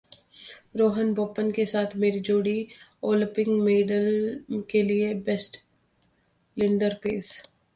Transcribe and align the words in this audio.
रोहन 0.77 1.13
बोपन्ना 1.13 1.51
के 1.55 1.65
साथ 1.71 1.95
मेरी 2.03 2.19
जोड़ी 2.29 2.55
ओलंपिक 3.09 3.47
मेडल 3.67 4.63
के 4.71 4.81
लिए 4.83 5.13
बेस्ट: 5.29 5.57
लिएंडर 6.57 6.99
पेस 7.03 7.31